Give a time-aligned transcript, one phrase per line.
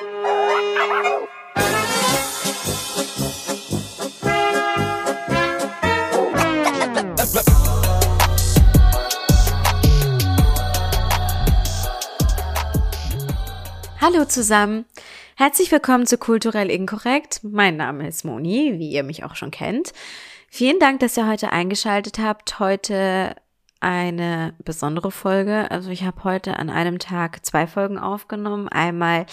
[0.00, 0.06] Hallo
[14.28, 14.84] zusammen.
[15.36, 17.40] Herzlich willkommen zu Kulturell Inkorrekt.
[17.42, 19.92] Mein Name ist Moni, wie ihr mich auch schon kennt.
[20.48, 22.60] Vielen Dank, dass ihr heute eingeschaltet habt.
[22.60, 23.34] Heute
[23.80, 25.70] eine besondere Folge.
[25.70, 28.68] Also ich habe heute an einem Tag zwei Folgen aufgenommen.
[28.68, 29.26] Einmal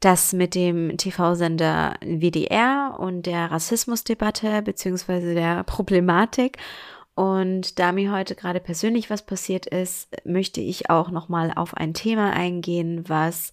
[0.00, 6.58] das mit dem TV-Sender WDR und der Rassismusdebatte beziehungsweise der Problematik.
[7.14, 11.92] Und da mir heute gerade persönlich was passiert ist, möchte ich auch nochmal auf ein
[11.92, 13.52] Thema eingehen, was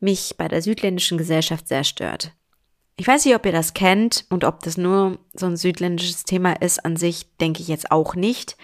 [0.00, 2.32] mich bei der südländischen Gesellschaft sehr stört.
[2.96, 6.52] Ich weiß nicht, ob ihr das kennt und ob das nur so ein südländisches Thema
[6.52, 8.56] ist an sich, denke ich jetzt auch nicht.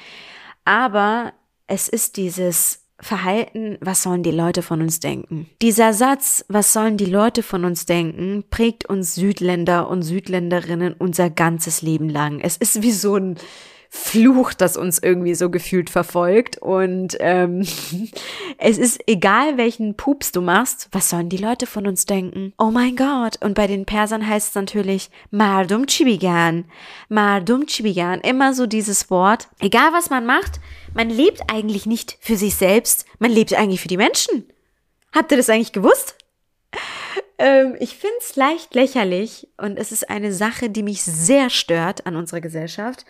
[0.71, 1.33] Aber
[1.67, 5.51] es ist dieses Verhalten, was sollen die Leute von uns denken?
[5.61, 11.29] Dieser Satz, was sollen die Leute von uns denken, prägt uns Südländer und Südländerinnen unser
[11.29, 12.39] ganzes Leben lang.
[12.39, 13.37] Es ist wie so ein
[13.93, 16.59] Fluch, das uns irgendwie so gefühlt verfolgt.
[16.59, 17.67] Und ähm,
[18.59, 22.53] es ist egal, welchen Pups du machst, was sollen die Leute von uns denken?
[22.57, 23.39] Oh mein Gott.
[23.41, 26.67] Und bei den Persern heißt es natürlich Mardum Chibigan.
[27.09, 28.21] Mardum Chibigan.
[28.21, 29.49] Immer so dieses Wort.
[29.59, 30.61] Egal, was man macht,
[30.95, 34.45] man lebt eigentlich nicht für sich selbst, man lebt eigentlich für die Menschen.
[35.13, 36.17] Habt ihr das eigentlich gewusst?
[37.43, 42.05] Ähm, ich finde es leicht lächerlich und es ist eine Sache, die mich sehr stört
[42.05, 43.07] an unserer Gesellschaft,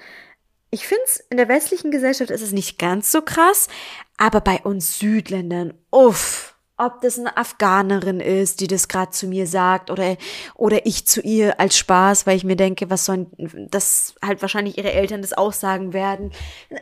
[0.70, 3.68] ich finde es, in der westlichen Gesellschaft ist es nicht ganz so krass,
[4.16, 9.46] aber bei uns Südländern, uff, ob das eine Afghanerin ist, die das gerade zu mir
[9.46, 10.16] sagt oder
[10.54, 13.26] oder ich zu ihr als Spaß, weil ich mir denke, was sollen
[13.70, 16.32] das halt wahrscheinlich ihre Eltern das auch sagen werden,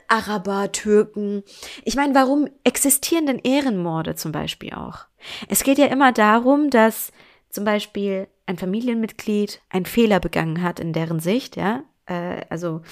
[0.06, 1.42] Araber, Türken.
[1.84, 5.06] Ich meine, warum existieren denn Ehrenmorde zum Beispiel auch?
[5.48, 7.10] Es geht ja immer darum, dass
[7.50, 12.82] zum Beispiel ein Familienmitglied einen Fehler begangen hat in deren Sicht, ja, äh, also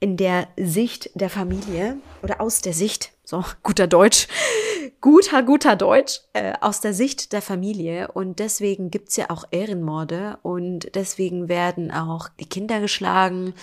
[0.00, 4.28] in der Sicht der Familie oder aus der Sicht, so guter Deutsch,
[5.00, 8.10] guter, guter Deutsch, äh, aus der Sicht der Familie.
[8.12, 13.54] Und deswegen gibt's ja auch Ehrenmorde und deswegen werden auch die Kinder geschlagen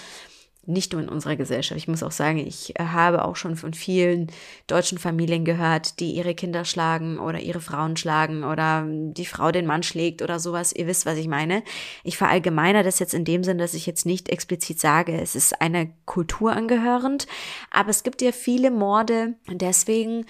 [0.68, 1.78] nicht nur in unserer Gesellschaft.
[1.78, 4.28] Ich muss auch sagen, ich äh, habe auch schon von vielen
[4.68, 9.66] deutschen Familien gehört, die ihre Kinder schlagen oder ihre Frauen schlagen oder die Frau den
[9.66, 10.74] Mann schlägt oder sowas.
[10.74, 11.64] Ihr wisst, was ich meine.
[12.04, 15.62] Ich verallgemeine das jetzt in dem Sinn, dass ich jetzt nicht explizit sage, es ist
[15.62, 17.28] einer Kultur angehörend,
[17.72, 20.26] aber es gibt ja viele Morde und deswegen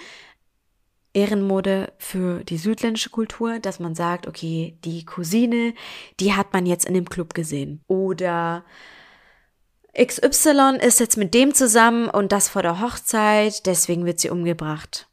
[1.16, 5.74] Ehrenmode für die südländische Kultur, dass man sagt, okay, die Cousine,
[6.20, 8.66] die hat man jetzt in dem Club gesehen oder
[9.98, 15.08] XY ist jetzt mit dem zusammen und das vor der Hochzeit, deswegen wird sie umgebracht.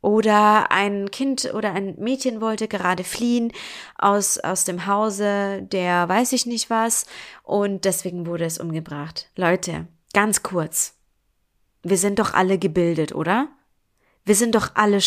[0.00, 3.52] Oder ein Kind oder ein Mädchen wollte gerade fliehen
[3.96, 7.06] aus, aus dem Hause der weiß ich nicht was
[7.42, 9.30] und deswegen wurde es umgebracht.
[9.36, 10.94] Leute, ganz kurz.
[11.82, 13.48] Wir sind doch alle gebildet, oder?
[14.24, 14.98] Wir sind doch alle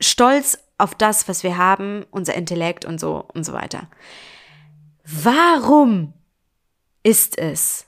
[0.00, 3.88] stolz auf das, was wir haben, unser Intellekt und so und so weiter.
[5.04, 6.12] Warum
[7.02, 7.87] ist es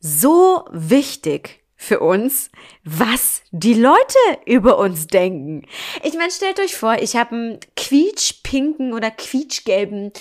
[0.00, 2.50] so wichtig für uns,
[2.84, 5.62] was die Leute über uns denken.
[6.02, 10.12] Ich meine, stellt euch vor, ich habe einen quietschpinken oder quietschgelben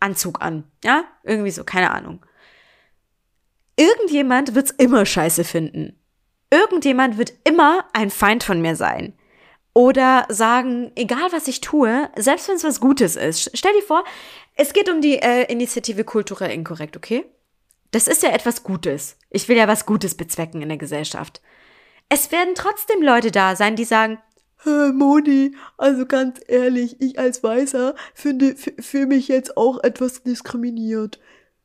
[0.00, 0.64] Anzug an.
[0.82, 2.24] Ja, irgendwie so, keine Ahnung.
[3.76, 5.98] Irgendjemand wird's immer scheiße finden.
[6.50, 9.14] Irgendjemand wird immer ein Feind von mir sein.
[9.74, 13.50] Oder sagen, egal was ich tue, selbst wenn es was Gutes ist.
[13.54, 14.04] Stell dir vor,
[14.54, 17.24] es geht um die äh, Initiative Kulturell Inkorrekt, okay?
[17.92, 19.16] Das ist ja etwas Gutes.
[19.30, 21.40] Ich will ja was Gutes bezwecken in der Gesellschaft.
[22.08, 24.18] Es werden trotzdem Leute da sein, die sagen,
[24.64, 31.20] Hä, Moni, also ganz ehrlich, ich als Weißer finde, fühle mich jetzt auch etwas diskriminiert.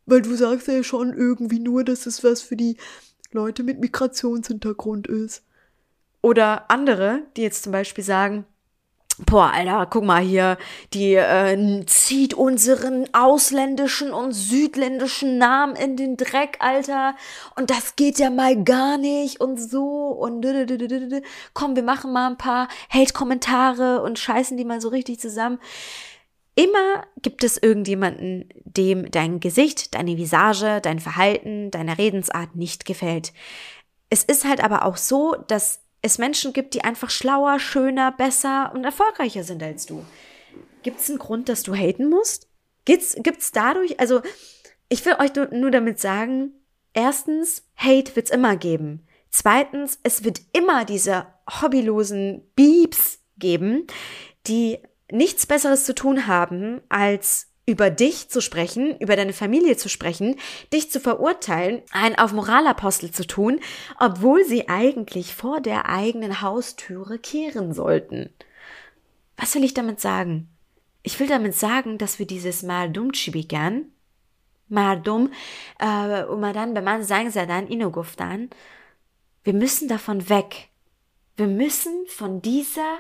[0.05, 2.77] Weil du sagst ja schon irgendwie nur, dass es was für die
[3.31, 5.43] Leute mit Migrationshintergrund ist.
[6.21, 8.45] Oder andere, die jetzt zum Beispiel sagen,
[9.25, 10.59] Boah, Alter, guck mal hier,
[10.93, 17.15] die äh, zieht unseren ausländischen und südländischen Namen in den Dreck, Alter.
[17.55, 20.45] Und das geht ja mal gar nicht und so und
[21.55, 25.57] komm, wir machen mal ein paar Hate-Kommentare und scheißen die mal so richtig zusammen.
[26.53, 33.33] Immer gibt es irgendjemanden, dem dein Gesicht, deine Visage, dein Verhalten, deine Redensart nicht gefällt.
[34.11, 38.71] Es ist halt aber auch so, dass es Menschen gibt, die einfach schlauer, schöner, besser
[38.73, 40.05] und erfolgreicher sind als du.
[40.83, 42.47] Gibt es einen Grund, dass du haten musst?
[42.85, 44.21] Gibt's, gibt's dadurch, also
[44.89, 46.53] ich will euch nur damit sagen,
[46.93, 49.05] erstens, Hate wird's immer geben.
[49.29, 51.27] Zweitens, es wird immer diese
[51.61, 53.85] hobbylosen Beeps geben,
[54.47, 54.79] die
[55.11, 60.37] nichts Besseres zu tun haben, als über dich zu sprechen, über deine Familie zu sprechen,
[60.71, 63.59] dich zu verurteilen, einen auf Moralapostel zu tun,
[63.99, 68.29] obwohl sie eigentlich vor der eigenen Haustüre kehren sollten.
[69.35, 70.47] Was will ich damit sagen?
[71.03, 73.91] Ich will damit sagen, dass wir dieses Mardum Chibigan,
[74.69, 75.31] Mardum,
[75.79, 78.49] äh, umadan beman sangsadan inoguftan,
[79.43, 80.69] wir müssen davon weg.
[81.35, 82.97] Wir müssen von dieser,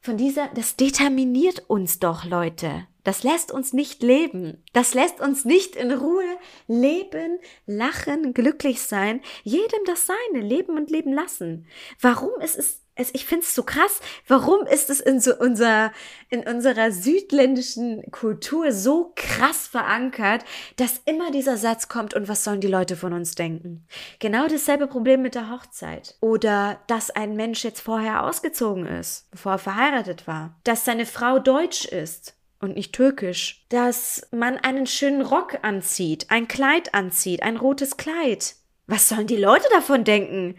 [0.00, 2.86] von dieser, das determiniert uns doch, Leute.
[3.08, 4.62] Das lässt uns nicht leben.
[4.74, 6.26] Das lässt uns nicht in Ruhe
[6.66, 9.22] leben, lachen, glücklich sein.
[9.44, 11.66] Jedem das Seine, leben und leben lassen.
[12.02, 12.82] Warum ist es
[13.12, 15.92] ich finde es so krass, warum ist es in so unser,
[16.30, 20.44] in unserer südländischen Kultur so krass verankert,
[20.74, 23.86] dass immer dieser Satz kommt und was sollen die Leute von uns denken?
[24.18, 26.16] Genau dasselbe Problem mit der Hochzeit.
[26.20, 30.58] Oder dass ein Mensch jetzt vorher ausgezogen ist, bevor er verheiratet war.
[30.64, 33.64] Dass seine Frau deutsch ist und nicht türkisch.
[33.68, 38.56] Dass man einen schönen Rock anzieht, ein Kleid anzieht, ein rotes Kleid.
[38.86, 40.56] Was sollen die Leute davon denken?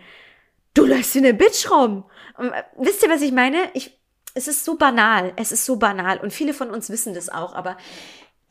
[0.74, 2.06] Du läufst wie eine Bitch rum.
[2.38, 3.58] Und, äh, wisst ihr, was ich meine?
[3.74, 4.00] Ich,
[4.34, 5.34] es ist so banal.
[5.36, 6.20] Es ist so banal.
[6.20, 7.54] Und viele von uns wissen das auch.
[7.54, 7.76] Aber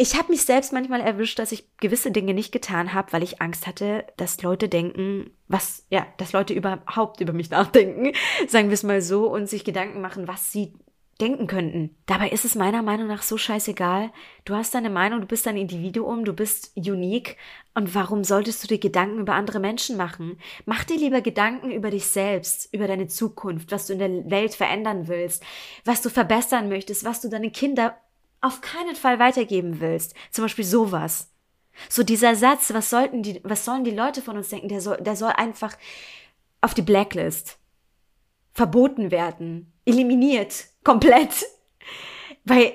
[0.00, 3.42] ich habe mich selbst manchmal erwischt, dass ich gewisse Dinge nicht getan habe, weil ich
[3.42, 8.12] Angst hatte, dass Leute denken, was, ja, dass Leute überhaupt über mich nachdenken,
[8.46, 10.72] sagen wir es mal so, und sich Gedanken machen, was sie
[11.20, 11.96] denken könnten.
[12.06, 14.10] Dabei ist es meiner Meinung nach so scheißegal.
[14.44, 17.36] Du hast deine Meinung, du bist ein Individuum, du bist unique.
[17.74, 20.38] Und warum solltest du dir Gedanken über andere Menschen machen?
[20.64, 24.54] Mach dir lieber Gedanken über dich selbst, über deine Zukunft, was du in der Welt
[24.54, 25.42] verändern willst,
[25.84, 27.92] was du verbessern möchtest, was du deinen Kindern
[28.40, 30.14] auf keinen Fall weitergeben willst.
[30.30, 31.32] Zum Beispiel sowas.
[31.88, 34.98] So dieser Satz, was sollten die, was sollen die Leute von uns denken, der soll,
[34.98, 35.76] der soll einfach
[36.60, 37.57] auf die Blacklist
[38.58, 41.46] verboten werden, eliminiert, komplett.
[42.44, 42.72] Weil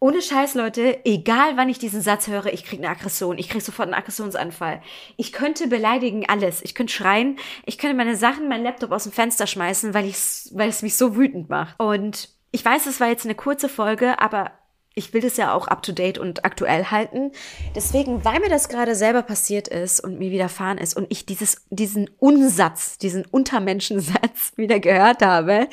[0.00, 3.62] ohne Scheiß, Leute, egal wann ich diesen Satz höre, ich krieg eine Aggression, ich krieg
[3.62, 4.82] sofort einen Aggressionsanfall.
[5.16, 6.60] Ich könnte beleidigen alles.
[6.62, 10.50] Ich könnte schreien, ich könnte meine Sachen, mein Laptop aus dem Fenster schmeißen, weil, ich's,
[10.52, 11.80] weil es mich so wütend macht.
[11.80, 14.52] Und ich weiß, es war jetzt eine kurze Folge, aber
[14.94, 17.30] ich will das ja auch up to date und aktuell halten.
[17.74, 21.62] Deswegen, weil mir das gerade selber passiert ist und mir widerfahren ist und ich dieses,
[21.70, 25.68] diesen Unsatz, diesen Untermenschensatz wieder gehört habe,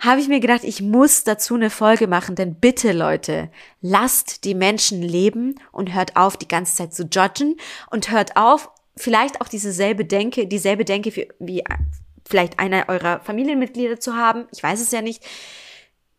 [0.00, 3.50] habe ich mir gedacht, ich muss dazu eine Folge machen, denn bitte Leute,
[3.82, 7.56] lasst die Menschen leben und hört auf, die ganze Zeit zu judgen
[7.90, 11.64] und hört auf, vielleicht auch dieselbe Denke, dieselbe Denke wie, wie
[12.26, 14.46] vielleicht einer eurer Familienmitglieder zu haben.
[14.52, 15.22] Ich weiß es ja nicht.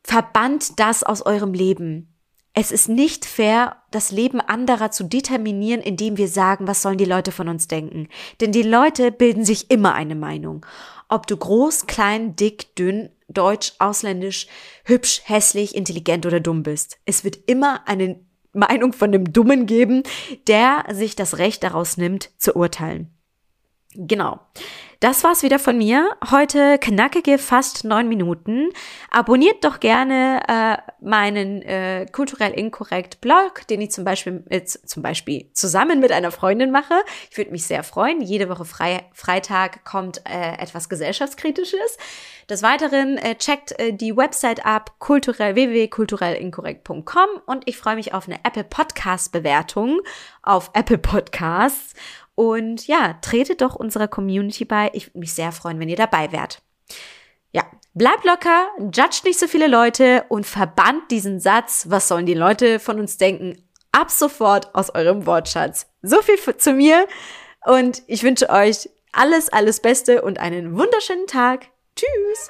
[0.03, 2.12] Verbannt das aus eurem Leben.
[2.55, 7.05] Es ist nicht fair, das Leben anderer zu determinieren, indem wir sagen, was sollen die
[7.05, 8.09] Leute von uns denken.
[8.41, 10.63] Denn die Leute bilden sich immer eine Meinung.
[11.09, 14.47] Ob du groß, klein, dick, dünn, deutsch, ausländisch,
[14.83, 16.99] hübsch, hässlich, intelligent oder dumm bist.
[17.05, 18.19] Es wird immer eine
[18.53, 20.03] Meinung von dem Dummen geben,
[20.47, 23.09] der sich das Recht daraus nimmt, zu urteilen.
[23.95, 24.39] Genau.
[25.03, 26.11] Das war's wieder von mir.
[26.31, 28.69] Heute knackige fast neun Minuten.
[29.11, 35.03] Abonniert doch gerne äh, meinen äh, kulturell inkorrekt Blog, den ich zum Beispiel, äh, zum
[35.03, 36.93] Beispiel zusammen mit einer Freundin mache.
[37.29, 38.21] Ich würde mich sehr freuen.
[38.21, 41.97] Jede Woche Frei Freitag kommt äh, etwas gesellschaftskritisches.
[42.49, 48.29] Des Weiteren äh, checkt äh, die Website ab kulturell www.kulturellinkorrekt.com und ich freue mich auf
[48.29, 49.99] eine Apple Podcast Bewertung
[50.43, 51.93] auf Apple Podcasts
[52.35, 54.89] und ja, tretet doch unserer Community bei.
[54.93, 56.61] Ich würde mich sehr freuen, wenn ihr dabei wärt.
[57.51, 57.63] Ja,
[57.93, 62.79] bleibt locker, judgt nicht so viele Leute und verbannt diesen Satz, was sollen die Leute
[62.79, 65.87] von uns denken, ab sofort aus eurem Wortschatz.
[66.01, 67.07] So viel zu mir
[67.65, 71.67] und ich wünsche euch alles, alles Beste und einen wunderschönen Tag.
[71.95, 72.49] Tschüss!